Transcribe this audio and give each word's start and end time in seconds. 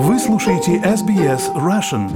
Вы 0.00 0.16
слушаете 0.20 0.76
SBS 0.76 1.52
Russian. 1.56 2.08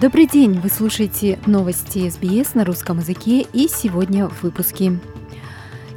Добрый 0.00 0.26
день! 0.26 0.58
Вы 0.58 0.68
слушаете 0.70 1.38
новости 1.46 2.10
СБС 2.10 2.54
на 2.54 2.64
русском 2.64 2.98
языке 2.98 3.46
и 3.52 3.68
сегодня 3.68 4.26
в 4.26 4.42
выпуске. 4.42 4.98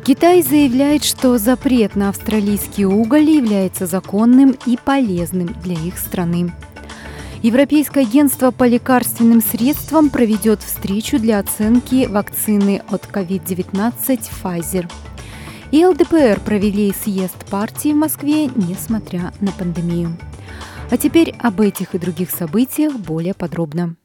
Китай 0.06 0.44
заявляет, 0.44 1.04
что 1.04 1.40
запрет 1.40 1.96
на 1.96 2.10
австралийский 2.10 2.86
уголь 2.86 3.28
является 3.28 3.88
законным 3.88 4.56
и 4.68 4.78
полезным 4.78 5.48
для 5.64 5.74
их 5.74 5.98
страны. 5.98 6.52
Европейское 7.44 8.04
агентство 8.04 8.50
по 8.50 8.64
лекарственным 8.64 9.42
средствам 9.42 10.10
проведет 10.10 10.64
встречу 10.64 11.20
для 11.20 11.38
оценки 11.38 12.08
вакцины 12.08 12.82
от 12.90 13.06
COVID-19 13.06 13.94
Pfizer. 14.44 14.92
И 15.72 15.86
ЛДПР 15.86 16.40
провели 16.44 16.92
съезд 16.92 17.46
партии 17.50 17.94
в 17.94 17.98
Москве, 17.98 18.48
несмотря 18.48 19.34
на 19.40 19.52
пандемию. 19.52 20.18
А 20.90 20.98
теперь 20.98 21.36
об 21.40 21.62
этих 21.62 21.94
и 21.94 22.00
других 22.00 22.32
событиях 22.32 22.96
более 22.96 23.36
подробно. 23.36 23.96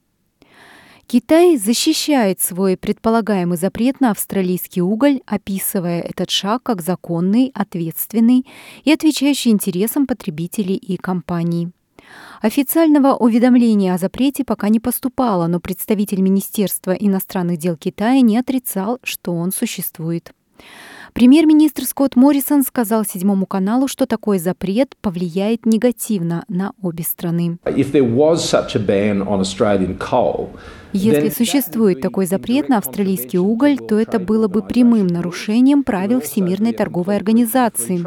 Китай 1.07 1.57
защищает 1.57 2.41
свой 2.41 2.77
предполагаемый 2.77 3.57
запрет 3.57 4.01
на 4.01 4.11
австралийский 4.11 4.83
уголь, 4.83 5.21
описывая 5.27 6.01
этот 6.01 6.31
шаг 6.31 6.65
как 6.65 6.83
законный, 6.83 7.51
ответственный 7.55 8.47
и 8.85 8.93
отвечающий 8.93 9.53
интересам 9.53 10.07
потребителей 10.07 10.77
и 10.77 10.97
компаний. 10.97 11.71
Официального 12.41 13.15
уведомления 13.15 13.95
о 13.95 13.98
запрете 13.98 14.45
пока 14.45 14.69
не 14.69 14.80
поступало, 14.80 15.47
но 15.47 15.61
представитель 15.61 16.20
Министерства 16.20 16.93
иностранных 16.93 17.59
дел 17.59 17.77
Китая 17.77 18.20
не 18.20 18.39
отрицал, 18.39 18.98
что 19.03 19.33
он 19.33 19.53
существует. 19.53 20.33
Премьер-министр 21.12 21.84
Скотт 21.84 22.17
Моррисон 22.17 22.62
сказал 22.62 23.05
Седьмому 23.05 23.45
каналу, 23.45 23.87
что 23.87 24.06
такой 24.06 24.39
запрет 24.39 24.97
повлияет 25.03 25.67
негативно 25.67 26.45
на 26.48 26.72
обе 26.81 27.05
страны. 27.05 27.59
Если 30.93 31.31
существует 31.31 32.01
такой 32.01 32.27
запрет 32.27 32.69
на 32.69 32.79
австралийский 32.79 33.39
уголь, 33.39 33.79
то 33.79 33.98
это 33.98 34.19
было 34.19 34.48
бы 34.48 34.62
прямым 34.62 35.07
нарушением 35.07 35.84
правил 35.84 36.21
Всемирной 36.21 36.73
торговой 36.73 37.17
организации. 37.17 38.05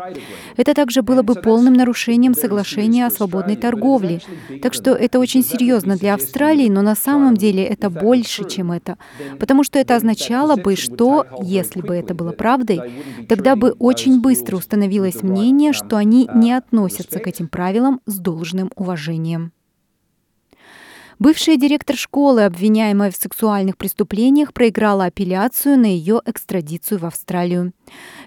Это 0.55 0.73
также 0.73 1.01
было 1.01 1.23
бы 1.23 1.35
полным 1.35 1.73
нарушением 1.73 2.35
соглашения 2.35 3.07
о 3.07 3.11
свободной 3.11 3.55
торговле. 3.55 4.21
Так 4.61 4.73
что 4.73 4.91
это 4.91 5.19
очень 5.19 5.43
серьезно 5.43 5.95
для 5.97 6.13
Австралии, 6.13 6.69
но 6.69 6.81
на 6.81 6.95
самом 6.95 7.35
деле 7.35 7.63
это 7.63 7.89
больше, 7.89 8.47
чем 8.47 8.71
это. 8.71 8.97
Потому 9.39 9.63
что 9.63 9.79
это 9.79 9.95
означало 9.95 10.55
бы, 10.55 10.75
что, 10.75 11.25
если 11.41 11.81
бы 11.81 11.95
это 11.95 12.13
было 12.13 12.31
правдой, 12.31 12.81
тогда 13.27 13.55
бы 13.55 13.71
очень 13.71 14.21
быстро 14.21 14.57
установилось 14.57 15.23
мнение, 15.23 15.73
что 15.73 15.97
они 15.97 16.29
не 16.35 16.53
относятся 16.53 17.19
к 17.19 17.27
этим 17.27 17.47
правилам 17.47 18.01
с 18.05 18.17
должным 18.19 18.71
уважением. 18.75 19.54
Бывшая 21.17 21.55
директор 21.55 21.95
школы, 21.95 22.43
обвиняемая 22.43 23.09
в 23.09 23.15
сексуальных 23.15 23.77
преступлениях, 23.77 24.53
проиграла 24.53 25.05
апелляцию 25.05 25.79
на 25.79 25.85
ее 25.85 26.21
экстрадицию 26.25 26.99
в 26.99 27.05
Австралию. 27.05 27.71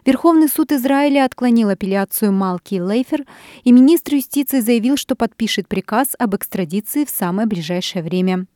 Верховный 0.07 0.49
суд 0.49 0.73
Израиля 0.73 1.27
отклонил 1.27 1.69
апелляцию 1.69 2.33
Малки 2.33 2.77
Лейфер, 2.77 3.27
и 3.63 3.73
министр 3.73 4.15
юстиции 4.15 4.61
заявил, 4.61 4.97
что 4.97 5.17
подпишет 5.17 5.69
приказ 5.69 6.15
об 6.19 6.35
экстрадиции 6.35 7.05
в 7.05 7.11
самое 7.11 7.47
ближайшее 7.47 8.03
время. 8.03 8.47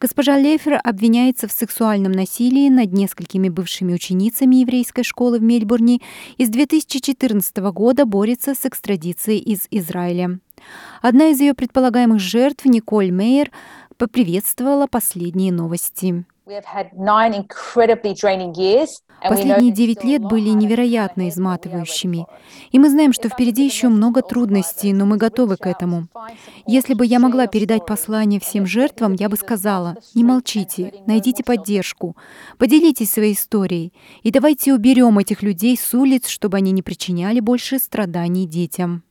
Госпожа 0.00 0.36
Лейфер 0.36 0.80
обвиняется 0.82 1.48
в 1.48 1.52
сексуальном 1.52 2.12
насилии 2.12 2.68
над 2.68 2.92
несколькими 2.92 3.48
бывшими 3.48 3.94
ученицами 3.94 4.56
еврейской 4.56 5.02
школы 5.02 5.38
в 5.38 5.42
Мельбурне 5.42 6.00
и 6.36 6.44
с 6.44 6.48
2014 6.48 7.56
года 7.72 8.04
борется 8.04 8.54
с 8.54 8.64
экстрадицией 8.66 9.38
из 9.38 9.66
Израиля. 9.70 10.38
Одна 11.02 11.28
из 11.28 11.40
ее 11.40 11.54
предполагаемых 11.54 12.20
жертв, 12.20 12.64
Николь 12.66 13.10
Мейер, 13.10 13.50
поприветствовала 13.96 14.86
последние 14.86 15.52
новости. 15.52 16.24
Последние 19.22 19.72
девять 19.72 20.02
лет 20.02 20.22
были 20.22 20.48
невероятно 20.48 21.28
изматывающими. 21.28 22.26
И 22.72 22.78
мы 22.78 22.88
знаем, 22.88 23.12
что 23.12 23.28
впереди 23.28 23.64
еще 23.64 23.88
много 23.88 24.22
трудностей, 24.22 24.92
но 24.92 25.06
мы 25.06 25.16
готовы 25.16 25.56
к 25.56 25.66
этому. 25.66 26.08
Если 26.66 26.94
бы 26.94 27.04
я 27.04 27.18
могла 27.18 27.46
передать 27.46 27.86
послание 27.86 28.40
всем 28.40 28.66
жертвам, 28.66 29.12
я 29.12 29.28
бы 29.28 29.36
сказала, 29.36 29.96
не 30.14 30.24
молчите, 30.24 30.92
найдите 31.06 31.44
поддержку, 31.44 32.16
поделитесь 32.58 33.12
своей 33.12 33.34
историей, 33.34 33.92
и 34.22 34.30
давайте 34.30 34.72
уберем 34.72 35.18
этих 35.18 35.42
людей 35.42 35.76
с 35.76 35.94
улиц, 35.94 36.28
чтобы 36.28 36.56
они 36.56 36.72
не 36.72 36.82
причиняли 36.82 37.40
больше 37.40 37.78
страданий 37.78 38.46
детям. 38.46 39.02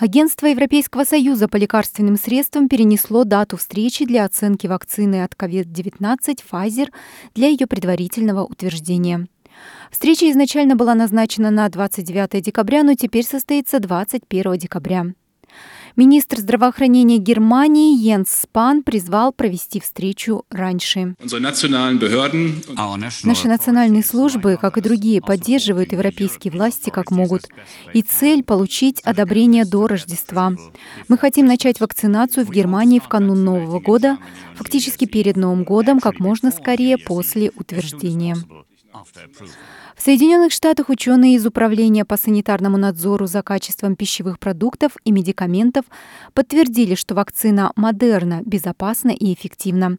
Агентство 0.00 0.46
Европейского 0.46 1.04
союза 1.04 1.46
по 1.46 1.58
лекарственным 1.58 2.16
средствам 2.16 2.70
перенесло 2.70 3.24
дату 3.24 3.58
встречи 3.58 4.06
для 4.06 4.24
оценки 4.24 4.66
вакцины 4.66 5.22
от 5.22 5.34
COVID-19 5.34 6.38
Pfizer 6.50 6.88
для 7.34 7.48
ее 7.48 7.66
предварительного 7.66 8.42
утверждения. 8.42 9.28
Встреча 9.90 10.30
изначально 10.30 10.74
была 10.74 10.94
назначена 10.94 11.50
на 11.50 11.68
29 11.68 12.42
декабря, 12.42 12.82
но 12.82 12.94
теперь 12.94 13.26
состоится 13.26 13.78
21 13.78 14.56
декабря. 14.56 15.04
Министр 15.96 16.38
здравоохранения 16.38 17.18
Германии 17.18 17.96
Йенс 17.96 18.30
Спан 18.30 18.82
призвал 18.82 19.32
провести 19.32 19.80
встречу 19.80 20.44
раньше. 20.50 21.14
Наши 23.24 23.48
национальные 23.48 24.04
службы, 24.04 24.58
как 24.60 24.78
и 24.78 24.80
другие, 24.80 25.20
поддерживают 25.20 25.92
европейские 25.92 26.52
власти 26.52 26.90
как 26.90 27.10
могут. 27.10 27.48
И 27.92 28.02
цель— 28.02 28.42
получить 28.44 29.00
одобрение 29.00 29.64
до 29.64 29.86
Рождества. 29.86 30.52
Мы 31.08 31.18
хотим 31.18 31.46
начать 31.46 31.80
вакцинацию 31.80 32.46
в 32.46 32.50
Германии 32.50 32.98
в 32.98 33.08
канун 33.08 33.44
Нового 33.44 33.80
года, 33.80 34.18
фактически 34.54 35.04
перед 35.06 35.36
Новым 35.36 35.64
годом, 35.64 36.00
как 36.00 36.20
можно 36.20 36.50
скорее 36.50 36.98
после 36.98 37.50
утверждения. 37.56 38.36
В 40.00 40.02
Соединенных 40.02 40.50
Штатах 40.50 40.88
ученые 40.88 41.34
из 41.34 41.44
Управления 41.44 42.06
по 42.06 42.16
санитарному 42.16 42.78
надзору 42.78 43.26
за 43.26 43.42
качеством 43.42 43.96
пищевых 43.96 44.38
продуктов 44.38 44.92
и 45.04 45.12
медикаментов 45.12 45.84
подтвердили, 46.32 46.94
что 46.94 47.14
вакцина 47.14 47.70
Модерна 47.76 48.40
безопасна 48.46 49.10
и 49.10 49.34
эффективна. 49.34 49.98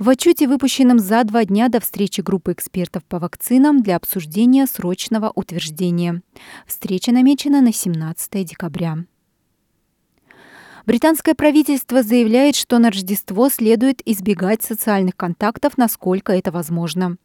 В 0.00 0.08
отчете, 0.08 0.48
выпущенном 0.48 0.98
за 0.98 1.22
два 1.22 1.44
дня 1.44 1.68
до 1.68 1.78
встречи 1.78 2.22
группы 2.22 2.54
экспертов 2.54 3.04
по 3.04 3.20
вакцинам 3.20 3.84
для 3.84 3.94
обсуждения 3.94 4.66
срочного 4.66 5.30
утверждения. 5.32 6.22
Встреча 6.66 7.12
намечена 7.12 7.60
на 7.60 7.72
17 7.72 8.44
декабря. 8.44 9.04
Британское 10.86 11.36
правительство 11.36 12.02
заявляет, 12.02 12.56
что 12.56 12.80
на 12.80 12.90
Рождество 12.90 13.48
следует 13.48 14.02
избегать 14.04 14.64
социальных 14.64 15.16
контактов, 15.16 15.78
насколько 15.78 16.32
это 16.32 16.50
возможно. 16.50 17.16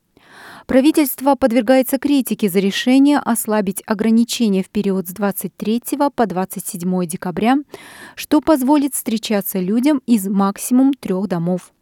Правительство 0.67 1.35
подвергается 1.35 1.97
критике 1.97 2.49
за 2.49 2.59
решение 2.59 3.19
ослабить 3.19 3.83
ограничения 3.85 4.63
в 4.63 4.69
период 4.69 5.07
с 5.07 5.11
23 5.11 5.81
по 6.15 6.25
27 6.25 7.05
декабря, 7.05 7.57
что 8.15 8.41
позволит 8.41 8.93
встречаться 8.93 9.59
людям 9.59 10.01
из 10.05 10.27
максимум 10.27 10.93
трех 10.93 11.27
домов. 11.27 11.73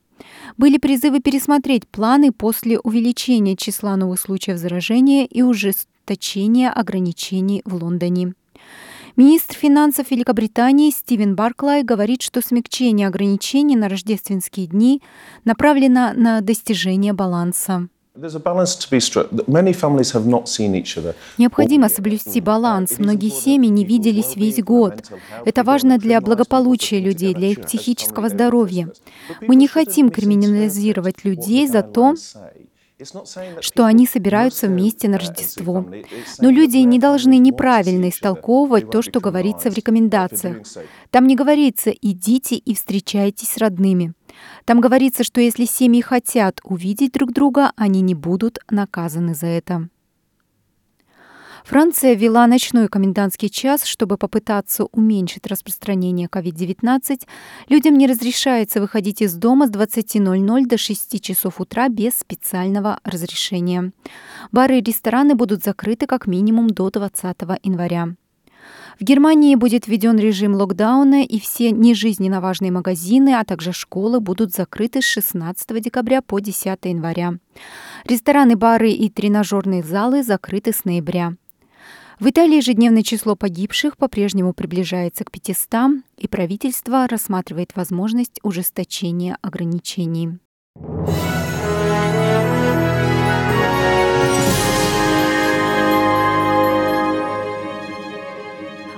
Были 0.58 0.78
призывы 0.78 1.20
пересмотреть 1.20 1.88
планы 1.88 2.32
после 2.32 2.80
увеличения 2.80 3.56
числа 3.56 3.96
новых 3.96 4.20
случаев 4.20 4.58
заражения 4.58 5.26
и 5.26 5.42
ужесточения 5.42 6.70
ограничений 6.72 7.62
в 7.66 7.76
Лондоне. 7.76 8.34
Министр 9.16 9.56
финансов 9.56 10.12
Великобритании 10.12 10.92
Стивен 10.92 11.36
Барклай 11.36 11.84
говорит, 11.84 12.22
что 12.22 12.42
смягчение 12.42 13.08
ограничений 13.08 13.76
на 13.76 13.90
рождественские 13.90 14.68
дни 14.68 15.02
направлено 15.44 16.14
на 16.14 16.42
достижение 16.42 17.14
баланса. 17.14 17.90
Необходимо 21.38 21.88
соблюсти 21.88 22.42
баланс. 22.42 23.00
Многие 23.00 23.30
семьи 23.30 23.70
не 23.70 23.86
виделись 23.86 24.36
весь 24.36 24.62
год. 24.62 25.10
Это 25.46 25.64
важно 25.64 25.98
для 25.98 26.20
благополучия 26.20 27.00
людей, 27.00 27.34
для 27.34 27.48
их 27.50 27.62
психического 27.62 28.28
здоровья. 28.28 28.92
Мы 29.42 29.56
не 29.56 29.68
хотим 29.68 30.10
криминализировать 30.10 31.24
людей 31.24 31.66
за 31.68 31.82
то, 31.82 32.16
что 33.62 33.86
они 33.86 34.06
собираются 34.06 34.68
вместе 34.68 35.08
на 35.08 35.18
Рождество. 35.18 35.86
Но 36.40 36.50
люди 36.50 36.78
не 36.78 37.00
должны 37.00 37.38
неправильно 37.38 38.10
истолковывать 38.10 38.92
то, 38.92 39.02
что 39.02 39.20
говорится 39.20 39.70
в 39.70 39.74
рекомендациях. 39.74 40.66
Там 41.10 41.28
не 41.28 41.36
говорится 41.36 41.92
«идите 41.92 42.56
и 42.56 42.76
встречайтесь 42.76 43.50
с 43.50 43.58
родными». 43.58 44.14
Там 44.66 44.80
говорится, 44.80 45.24
что 45.24 45.42
если 45.42 45.66
семьи 45.66 46.02
хотят 46.02 46.60
увидеть 46.64 47.14
друг 47.14 47.34
друга, 47.34 47.72
они 47.76 48.02
не 48.02 48.16
будут 48.16 48.60
наказаны 48.70 49.34
за 49.34 49.48
это. 49.48 49.90
Франция 51.64 52.16
ввела 52.16 52.48
ночной 52.48 52.88
комендантский 52.88 53.50
час, 53.50 53.86
чтобы 53.86 54.18
попытаться 54.18 54.86
уменьшить 54.86 55.48
распространение 55.48 56.28
COVID-19. 56.28 57.28
Людям 57.70 57.98
не 57.98 58.08
разрешается 58.08 58.82
выходить 58.82 59.22
из 59.22 59.36
дома 59.36 59.68
с 59.68 59.72
20.00 59.72 60.66
до 60.66 60.78
6 60.78 61.22
часов 61.22 61.62
утра 61.62 61.90
без 61.90 62.16
специального 62.16 63.00
разрешения. 63.04 63.92
Бары 64.52 64.80
и 64.80 64.84
рестораны 64.84 65.36
будут 65.36 65.64
закрыты 65.64 66.08
как 66.08 66.28
минимум 66.28 66.70
до 66.70 66.90
20 66.90 67.38
января. 67.64 68.16
В 69.00 69.04
Германии 69.04 69.56
будет 69.56 69.88
введен 69.88 70.18
режим 70.18 70.54
локдауна, 70.56 71.24
и 71.24 71.40
все 71.40 71.72
нежизненно 71.72 72.42
важные 72.42 72.72
магазины, 72.72 73.36
а 73.36 73.46
также 73.46 73.72
школы 73.72 74.20
будут 74.20 74.54
закрыты 74.54 75.02
с 75.02 75.06
16 75.06 75.82
декабря 75.82 76.22
по 76.22 76.40
10 76.40 76.78
января. 76.84 77.36
Рестораны, 78.04 78.58
бары 78.58 78.92
и 78.92 79.10
тренажерные 79.10 79.84
залы 79.84 80.22
закрыты 80.22 80.74
с 80.74 80.84
ноября. 80.84 81.36
В 82.20 82.28
Италии 82.28 82.58
ежедневное 82.58 83.02
число 83.02 83.38
погибших 83.38 83.96
по-прежнему 83.96 84.54
приближается 84.54 85.24
к 85.24 85.32
500, 85.32 86.04
и 86.18 86.28
правительство 86.28 87.08
рассматривает 87.08 87.78
возможность 87.78 88.42
ужесточения 88.44 89.38
ограничений. 89.42 90.40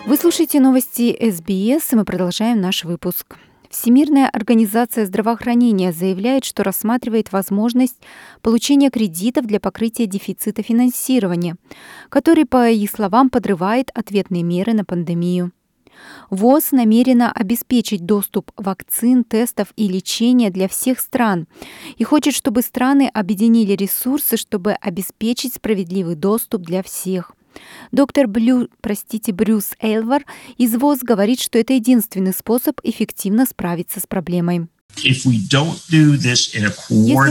Вы 0.07 0.17
слушаете 0.17 0.59
новости 0.59 1.15
СБС, 1.21 1.93
и 1.93 1.95
мы 1.95 2.05
продолжаем 2.05 2.59
наш 2.59 2.85
выпуск. 2.85 3.37
Всемирная 3.71 4.27
организация 4.27 5.05
здравоохранения 5.05 5.93
заявляет, 5.93 6.43
что 6.43 6.61
рассматривает 6.61 7.31
возможность 7.31 7.95
получения 8.41 8.89
кредитов 8.89 9.45
для 9.45 9.61
покрытия 9.61 10.07
дефицита 10.07 10.61
финансирования, 10.61 11.55
который, 12.09 12.45
по 12.45 12.69
их 12.69 12.91
словам, 12.91 13.29
подрывает 13.29 13.89
ответные 13.93 14.43
меры 14.43 14.73
на 14.73 14.83
пандемию. 14.83 15.53
ВОЗ 16.29 16.73
намерена 16.73 17.31
обеспечить 17.31 18.05
доступ 18.05 18.51
вакцин, 18.57 19.23
тестов 19.23 19.71
и 19.77 19.87
лечения 19.87 20.49
для 20.49 20.67
всех 20.67 20.99
стран 20.99 21.47
и 21.95 22.03
хочет, 22.03 22.33
чтобы 22.33 22.63
страны 22.63 23.09
объединили 23.13 23.71
ресурсы, 23.71 24.35
чтобы 24.35 24.73
обеспечить 24.73 25.55
справедливый 25.55 26.15
доступ 26.15 26.63
для 26.63 26.83
всех. 26.83 27.33
Доктор 27.91 28.27
Блю, 28.27 28.69
простите, 28.81 29.31
Брюс 29.31 29.73
Эйлвар 29.79 30.25
из 30.57 30.75
ВОЗ 30.75 30.99
говорит, 31.01 31.39
что 31.39 31.59
это 31.59 31.73
единственный 31.73 32.33
способ 32.33 32.79
эффективно 32.83 33.45
справиться 33.45 33.99
с 33.99 34.07
проблемой. 34.07 34.67
Если 34.97 35.29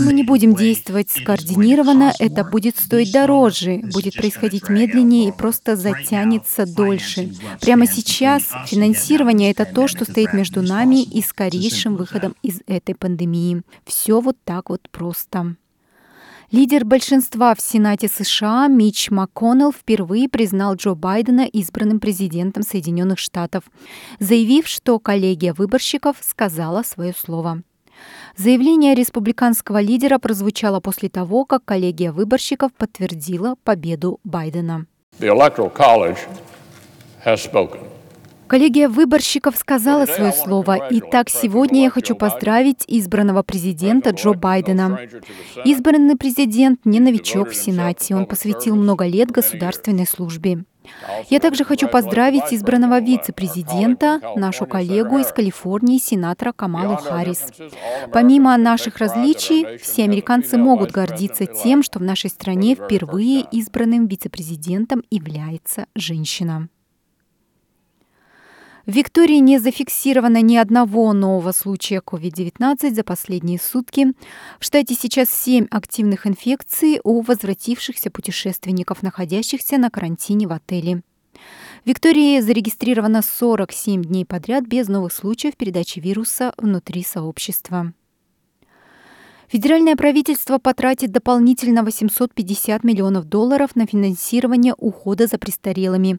мы 0.01 0.13
не 0.13 0.23
будем 0.23 0.55
действовать 0.55 1.11
скоординированно, 1.11 2.13
это 2.19 2.45
будет 2.45 2.79
стоить 2.79 3.13
дороже, 3.13 3.81
будет 3.93 4.15
происходить 4.15 4.69
медленнее 4.69 5.29
и 5.29 5.33
просто 5.33 5.77
затянется 5.77 6.67
дольше. 6.67 7.33
Прямо 7.61 7.87
сейчас 7.87 8.45
финансирование— 8.67 9.51
это 9.53 9.67
то, 9.67 9.89
что 9.89 10.05
стоит 10.05 10.33
между 10.33 10.63
нами 10.63 11.03
и 11.03 11.23
скорейшим 11.23 11.97
выходом 11.97 12.35
из 12.43 12.61
этой 12.67 12.95
пандемии. 12.95 13.63
Все 13.85 14.21
вот 14.21 14.37
так 14.45 14.71
вот 14.71 14.89
просто. 14.91 15.57
Лидер 16.53 16.85
большинства 16.85 17.55
в 17.55 17.61
Сенате 17.61 18.09
США 18.09 18.67
Мич 18.67 19.09
МакКоннелл 19.09 19.73
впервые 19.73 20.29
признал 20.29 20.75
Джо 20.75 20.95
Байдена 20.95 21.43
избранным 21.43 22.01
президентом 22.01 22.65
Соединенных 22.65 23.21
Штатов, 23.21 23.63
заявив, 24.19 24.67
что 24.67 24.99
коллегия 24.99 25.53
выборщиков 25.53 26.17
сказала 26.21 26.83
свое 26.83 27.15
слово. 27.17 27.63
Заявление 28.37 28.97
республиканского 28.97 29.81
лидера 29.81 30.19
прозвучало 30.19 30.81
после 30.81 31.09
того, 31.09 31.45
как 31.45 31.65
коллегия 31.65 32.11
выборщиков 32.11 32.73
подтвердила 32.73 33.55
победу 33.63 34.19
Байдена. 34.25 34.87
The 35.21 35.29
Electoral 35.29 35.73
College 35.73 36.19
has 37.25 37.37
spoken. 37.37 37.90
Коллегия 38.51 38.89
выборщиков 38.89 39.57
сказала 39.57 40.07
свое 40.07 40.33
слово. 40.33 40.89
И 40.89 41.01
так 41.01 41.29
сегодня 41.29 41.85
я 41.85 41.91
хочу 41.91 42.17
поздравить 42.17 42.83
избранного 42.89 43.45
президента 43.45 44.11
Джо 44.11 44.33
Байдена. 44.33 44.99
Избранный 45.65 46.17
президент 46.17 46.85
не 46.85 46.99
новичок 46.99 47.51
в 47.51 47.55
Сенате. 47.55 48.17
Он 48.17 48.27
посвятил 48.27 48.75
много 48.75 49.07
лет 49.07 49.31
государственной 49.31 50.05
службе. 50.05 50.65
Я 51.29 51.39
также 51.39 51.65
хочу 51.65 51.87
поздравить 51.87 52.53
избранного 52.53 53.01
вице-президента, 53.01 54.21
нашу 54.35 54.67
коллегу 54.67 55.19
из 55.19 55.29
Калифорнии, 55.29 55.99
сенатора 55.99 56.51
Камалу 56.51 56.97
Харрис. 56.97 57.53
Помимо 58.13 58.57
наших 58.57 58.99
различий, 58.99 59.79
все 59.79 60.03
американцы 60.03 60.57
могут 60.57 60.91
гордиться 60.91 61.47
тем, 61.47 61.85
что 61.85 62.01
в 62.01 62.03
нашей 62.03 62.31
стране 62.31 62.75
впервые 62.75 63.43
избранным 63.53 64.09
вице-президентом 64.09 65.05
является 65.09 65.87
женщина. 65.95 66.69
В 68.87 68.93
Виктории 68.93 69.37
не 69.37 69.59
зафиксировано 69.59 70.41
ни 70.41 70.57
одного 70.57 71.13
нового 71.13 71.53
случая 71.53 72.01
COVID-19 72.01 72.95
за 72.95 73.05
последние 73.05 73.59
сутки. 73.59 74.07
В 74.59 74.65
штате 74.65 74.95
сейчас 74.95 75.29
7 75.29 75.67
активных 75.71 76.27
инфекций 76.27 77.01
у 77.05 77.21
возвратившихся 77.21 78.11
путешественников, 78.11 79.03
находящихся 79.03 79.77
на 79.77 79.91
карантине 79.91 80.47
в 80.47 80.53
отеле. 80.53 81.03
В 81.85 81.89
Виктории 81.89 82.41
зарегистрировано 82.41 83.23
47 83.23 84.03
дней 84.03 84.25
подряд 84.25 84.67
без 84.67 84.89
новых 84.89 85.13
случаев 85.13 85.57
передачи 85.57 85.99
вируса 85.99 86.53
внутри 86.57 87.03
сообщества. 87.03 87.93
Федеральное 89.51 89.97
правительство 89.97 90.59
потратит 90.59 91.11
дополнительно 91.11 91.83
850 91.83 92.85
миллионов 92.85 93.25
долларов 93.25 93.75
на 93.75 93.85
финансирование 93.85 94.75
ухода 94.79 95.27
за 95.27 95.39
престарелыми, 95.39 96.19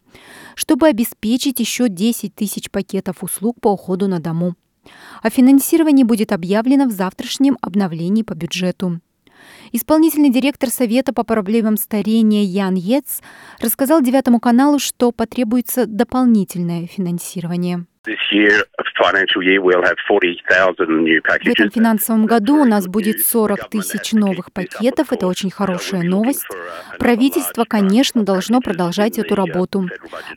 чтобы 0.56 0.88
обеспечить 0.88 1.62
еще 1.62 1.88
10 1.88 2.36
тысяч 2.36 2.70
пакетов 2.70 3.24
услуг 3.24 3.56
по 3.62 3.70
уходу 3.70 4.10
на 4.10 4.20
дому. 4.20 4.56
О 5.24 5.30
финансировании 5.30 6.04
будет 6.04 6.34
объявлено 6.34 6.88
в 6.88 6.92
завтрашнем 6.92 7.58
обновлении 7.62 8.24
по 8.24 8.34
бюджету. 8.34 9.00
Исполнительный 9.72 10.30
директор 10.30 10.70
Совета 10.70 11.14
по 11.14 11.24
проблемам 11.24 11.78
старения 11.78 12.44
Ян 12.44 12.76
Ец 12.76 13.22
рассказал 13.62 14.02
Девятому 14.02 14.42
каналу, 14.42 14.78
что 14.78 15.14
потребуется 15.14 15.86
дополнительное 15.86 16.86
финансирование. 16.86 17.86
В 21.44 21.48
этом 21.48 21.70
финансовом 21.70 22.26
году 22.26 22.56
у 22.56 22.66
нас 22.66 22.88
будет 22.88 23.24
40 23.24 23.70
тысяч 23.70 24.14
новых 24.14 24.52
пакетов. 24.52 25.14
Это 25.14 25.28
очень 25.28 25.52
хорошая 25.52 26.02
новость. 26.02 26.48
Правительство, 26.98 27.64
конечно, 27.64 28.24
должно 28.24 28.60
продолжать 28.60 29.20
эту 29.20 29.36
работу. 29.36 29.88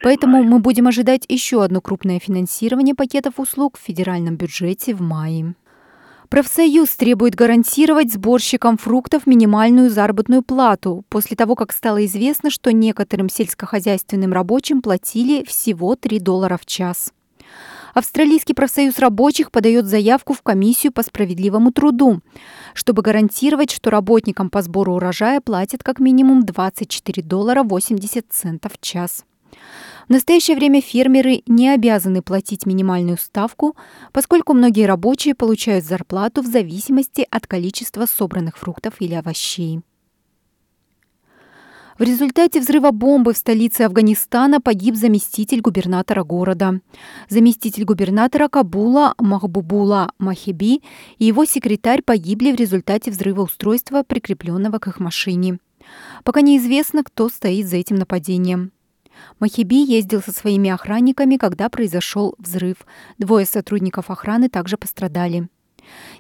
Поэтому 0.03 0.43
мы 0.43 0.59
будем 0.59 0.89
ожидать 0.89 1.25
еще 1.29 1.65
одно 1.65 1.81
крупное 1.81 2.21
финансирование 2.21 2.95
пакетов 2.95 3.41
услуг 3.41 3.79
в 3.79 3.83
федеральном 3.83 4.37
бюджете 4.37 4.95
в 4.95 5.01
мае. 5.01 5.55
Профсоюз 6.29 6.91
требует 6.97 7.35
гарантировать 7.35 8.13
сборщикам 8.13 8.77
фруктов 8.77 9.27
минимальную 9.27 9.89
заработную 9.89 10.43
плату 10.43 11.05
после 11.09 11.35
того, 11.35 11.55
как 11.55 11.73
стало 11.73 12.05
известно, 12.05 12.51
что 12.51 12.73
некоторым 12.73 13.31
сельскохозяйственным 13.31 14.35
рабочим 14.35 14.83
платили 14.83 15.45
всего 15.45 15.97
3 15.97 16.19
доллара 16.19 16.59
в 16.59 16.67
час. 16.67 17.13
Австралийский 17.95 18.55
профсоюз 18.55 18.99
рабочих 18.99 19.53
подает 19.53 19.87
заявку 19.87 20.33
в 20.33 20.43
комиссию 20.43 20.93
по 20.93 21.05
справедливому 21.05 21.71
труду, 21.71 22.21
чтобы 22.75 23.03
гарантировать, 23.03 23.71
что 23.71 23.91
работникам 23.91 24.51
по 24.51 24.63
сбору 24.63 24.95
урожая 24.95 25.41
платят 25.41 25.85
как 25.85 26.01
минимум 26.01 26.45
24 26.45 27.23
доллара 27.23 27.63
80 27.63 28.27
центов 28.29 28.73
в 28.73 28.81
час. 28.81 29.25
В 30.09 30.11
настоящее 30.11 30.57
время 30.57 30.81
фермеры 30.81 31.43
не 31.47 31.69
обязаны 31.69 32.21
платить 32.21 32.67
минимальную 32.67 33.17
ставку, 33.17 33.77
поскольку 34.13 34.53
многие 34.55 34.87
рабочие 34.87 35.37
получают 35.37 35.85
зарплату 35.85 36.43
в 36.43 36.47
зависимости 36.47 37.25
от 37.31 37.47
количества 37.47 38.07
собранных 38.07 38.59
фруктов 38.59 38.95
или 38.99 39.15
овощей. 39.15 39.81
В 41.99 42.03
результате 42.03 42.59
взрыва 42.59 42.91
бомбы 42.91 43.33
в 43.33 43.37
столице 43.37 43.83
Афганистана 43.83 44.61
погиб 44.61 44.97
заместитель 44.97 45.61
губернатора 45.61 46.25
города. 46.25 46.81
Заместитель 47.29 47.85
губернатора 47.85 48.49
Кабула 48.49 49.15
Махбубула 49.19 50.11
Махиби 50.19 50.83
и 51.19 51.25
его 51.25 51.45
секретарь 51.45 52.03
погибли 52.03 52.51
в 52.51 52.57
результате 52.57 53.13
взрыва 53.13 53.43
устройства, 53.43 54.03
прикрепленного 54.03 54.81
к 54.81 54.89
их 54.89 54.99
машине. 54.99 55.61
Пока 56.25 56.41
неизвестно, 56.41 57.05
кто 57.05 57.29
стоит 57.29 57.69
за 57.69 57.77
этим 57.77 57.95
нападением. 57.95 58.73
Махиби 59.39 59.77
ездил 59.77 60.21
со 60.21 60.33
своими 60.33 60.71
охранниками, 60.71 61.37
когда 61.37 61.69
произошел 61.69 62.35
взрыв. 62.39 62.79
Двое 63.19 63.47
сотрудников 63.47 64.11
охраны 64.11 64.49
также 64.49 64.77
пострадали. 64.77 65.49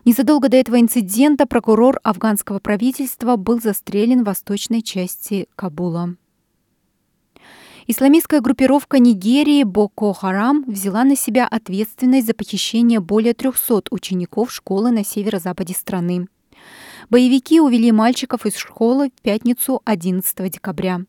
Незадолго 0.04 0.49
до 0.49 0.56
этого 0.56 0.80
инцидента 0.80 1.47
прокурор 1.47 1.99
афганского 2.02 2.59
правительства 2.59 3.37
был 3.37 3.61
застрелен 3.61 4.23
в 4.23 4.26
восточной 4.26 4.83
части 4.83 5.49
Кабула. 5.56 6.16
Исламистская 7.87 8.40
группировка 8.40 8.99
Нигерии 8.99 9.62
Боко 9.62 10.14
Харам 10.14 10.64
взяла 10.66 11.04
на 11.04 11.16
себя 11.16 11.47
ответственность 11.47 12.26
за 12.26 12.33
похищение 12.33 13.00
более 13.00 13.35
300 13.35 13.85
учеников 13.90 14.50
школы 14.50 14.90
на 14.90 15.04
северо-западе 15.04 15.75
страны. 15.75 16.26
Боевики 17.11 17.61
увели 17.61 17.92
мальчиков 17.92 18.47
из 18.47 18.56
школы 18.56 19.11
в 19.14 19.21
пятницу 19.21 19.83
11 19.85 20.50
декабря. 20.50 21.02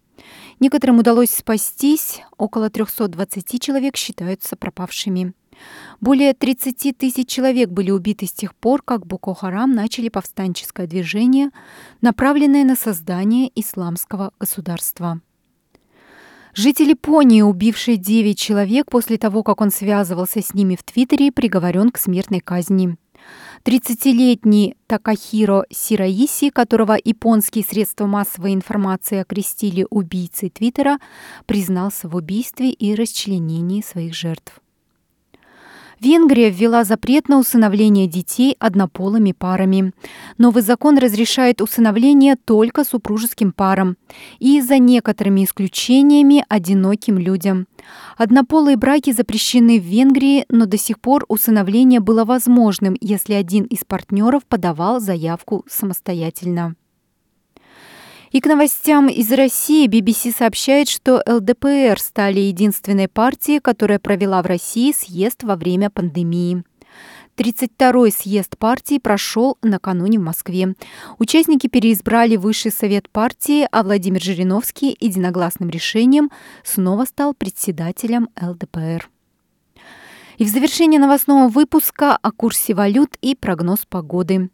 Некоторым 0.59 0.99
удалось 0.99 1.31
спастись, 1.31 2.21
около 2.37 2.69
320 2.69 3.61
человек 3.61 3.95
считаются 3.95 4.57
пропавшими. 4.57 5.33
Более 6.01 6.33
30 6.33 6.97
тысяч 6.97 7.27
человек 7.27 7.69
были 7.69 7.91
убиты 7.91 8.25
с 8.25 8.31
тех 8.31 8.55
пор, 8.55 8.81
как 8.81 9.05
Боко-Харам 9.05 9.73
начали 9.73 10.09
повстанческое 10.09 10.87
движение, 10.87 11.49
направленное 12.01 12.63
на 12.63 12.75
создание 12.75 13.51
исламского 13.55 14.31
государства. 14.39 15.21
Житель 16.53 16.91
Японии, 16.91 17.41
убивший 17.41 17.97
9 17.97 18.37
человек 18.39 18.89
после 18.89 19.17
того, 19.17 19.43
как 19.43 19.59
он 19.59 19.71
связывался 19.71 20.41
с 20.41 20.53
ними 20.53 20.77
в 20.77 20.83
Твиттере, 20.83 21.31
приговорен 21.31 21.91
к 21.91 21.97
смертной 21.97 22.39
казни. 22.39 22.97
30-летний 23.65 24.75
Такахиро 24.87 25.65
Сираиси, 25.69 26.49
которого 26.49 26.97
японские 27.03 27.63
средства 27.63 28.05
массовой 28.05 28.53
информации 28.53 29.17
окрестили 29.17 29.85
убийцей 29.89 30.49
Твиттера, 30.49 30.99
признался 31.45 32.07
в 32.07 32.15
убийстве 32.15 32.69
и 32.69 32.95
расчленении 32.95 33.81
своих 33.81 34.13
жертв. 34.13 34.61
Венгрия 35.99 36.49
ввела 36.49 36.83
запрет 36.83 37.29
на 37.29 37.39
усыновление 37.39 38.07
детей 38.07 38.55
однополыми 38.59 39.31
парами. 39.31 39.93
Новый 40.37 40.63
закон 40.63 40.97
разрешает 40.97 41.61
усыновление 41.61 42.35
только 42.35 42.83
супружеским 42.83 43.51
парам 43.51 43.97
и 44.39 44.61
за 44.61 44.77
некоторыми 44.77 45.45
исключениями 45.45 46.45
одиноким 46.49 47.17
людям. 47.17 47.67
Однополые 48.17 48.77
браки 48.77 49.11
запрещены 49.11 49.79
в 49.79 49.83
Венгрии, 49.83 50.45
но 50.49 50.65
до 50.65 50.77
сих 50.77 50.99
пор 50.99 51.25
усыновление 51.27 51.99
было 51.99 52.25
возможным, 52.25 52.95
если 52.99 53.33
один 53.33 53.63
из 53.65 53.83
партнеров 53.85 54.43
подавал 54.45 54.99
заявку 54.99 55.63
самостоятельно. 55.67 56.75
И 58.35 58.41
к 58.41 58.47
новостям 58.47 59.07
из 59.07 59.31
России 59.31 59.87
BBC 59.87 60.35
сообщает, 60.37 60.89
что 60.89 61.23
ЛДПР 61.25 61.97
стали 61.97 62.41
единственной 62.41 63.07
партией, 63.07 63.61
которая 63.61 63.97
провела 63.97 64.43
в 64.43 64.45
России 64.45 64.91
съезд 64.91 65.43
во 65.43 65.55
время 65.55 65.89
пандемии. 65.89 66.65
32-й 67.37 68.11
съезд 68.11 68.57
партии 68.57 68.99
прошел 68.99 69.57
накануне 69.61 70.19
в 70.19 70.23
Москве. 70.23 70.75
Участники 71.17 71.67
переизбрали 71.67 72.35
высший 72.35 72.71
совет 72.71 73.09
партии, 73.09 73.69
а 73.71 73.83
Владимир 73.83 74.21
Жириновский 74.21 74.97
единогласным 74.99 75.69
решением 75.69 76.29
снова 76.65 77.05
стал 77.05 77.35
председателем 77.35 78.27
ЛДПР. 78.41 79.09
И 80.37 80.43
в 80.43 80.49
завершение 80.49 80.99
новостного 80.99 81.47
выпуска 81.47 82.17
о 82.17 82.31
курсе 82.31 82.73
валют 82.73 83.15
и 83.21 83.35
прогноз 83.35 83.85
погоды. 83.87 84.49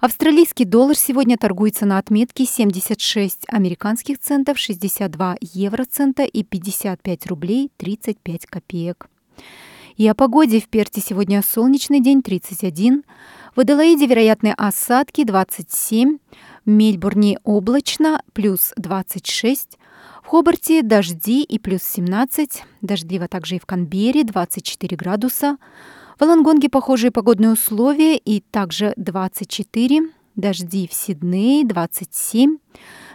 Австралийский 0.00 0.66
доллар 0.66 0.94
сегодня 0.94 1.38
торгуется 1.38 1.86
на 1.86 1.98
отметке 1.98 2.44
76 2.44 3.44
американских 3.48 4.18
центов, 4.18 4.58
62 4.58 5.36
евроцента 5.40 6.22
и 6.24 6.42
55 6.42 7.26
рублей 7.28 7.70
35 7.78 8.46
копеек. 8.46 9.08
И 9.96 10.06
о 10.06 10.14
погоде 10.14 10.60
в 10.60 10.68
Перте 10.68 11.00
сегодня 11.00 11.42
солнечный 11.42 12.00
день 12.00 12.22
31, 12.22 13.04
в 13.54 13.60
Аделаиде 13.60 14.06
вероятные 14.06 14.54
осадки 14.54 15.24
27, 15.24 16.18
в 16.64 16.68
Мельбурне 16.68 17.38
облачно 17.44 18.22
плюс 18.32 18.72
26, 18.76 19.78
в 19.78 19.81
Хобарте 20.32 20.82
дожди 20.82 21.42
и 21.42 21.58
плюс 21.58 21.82
17, 21.82 22.64
дождливо 22.80 23.28
также 23.28 23.56
и 23.56 23.58
в 23.58 23.66
Канберре 23.66 24.24
24 24.24 24.96
градуса. 24.96 25.58
В 26.18 26.22
Лонгонге 26.22 26.70
похожие 26.70 27.10
погодные 27.10 27.52
условия 27.52 28.16
и 28.16 28.40
также 28.40 28.94
24, 28.96 30.08
дожди 30.34 30.88
в 30.88 30.94
Сиднее 30.94 31.66
27, 31.66 32.56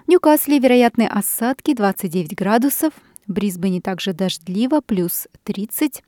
в 0.05 0.07
Ньюкасле 0.07 0.59
вероятные 0.59 1.07
осадки 1.07 1.74
29 1.74 2.36
градусов, 2.36 2.93
в 3.25 3.33
Брисбене 3.33 3.81
также 3.81 4.13
дождливо, 4.13 4.81
плюс 4.81 5.27
30. 5.43 6.03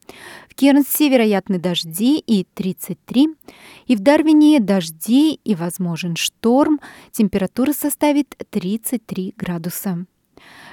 В 0.47 0.53
Кернсе 0.53 1.09
вероятны 1.09 1.57
дожди 1.57 2.19
и 2.19 2.45
33. 2.53 3.29
И 3.87 3.95
в 3.95 3.99
Дарвине 3.99 4.59
дожди 4.59 5.39
и 5.43 5.55
возможен 5.55 6.15
шторм. 6.15 6.79
Температура 7.11 7.73
составит 7.73 8.35
33 8.51 9.33
градуса. 9.35 10.05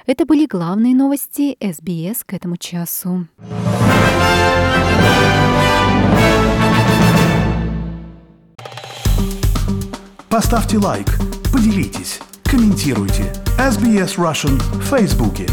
Это 0.05 0.25
были 0.25 0.45
главные 0.45 0.95
новости 0.95 1.57
СБС 1.61 2.23
к 2.23 2.33
этому 2.33 2.57
часу. 2.57 3.27
Поставьте 10.29 10.77
лайк, 10.77 11.07
поделитесь, 11.51 12.19
комментируйте. 12.43 13.33
SBS 13.57 14.17
Russian 14.17 14.57
в 14.79 14.83
Фейсбуке. 14.83 15.47